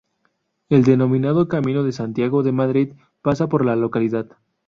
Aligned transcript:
El 0.69 0.83
denominado 0.83 1.47
Camino 1.47 1.83
de 1.83 1.91
Santiago 1.91 2.41
de 2.41 2.51
Madrid 2.51 2.93
pasa 3.21 3.49
por 3.49 3.63
la 3.63 3.75
localidad. 3.75 4.25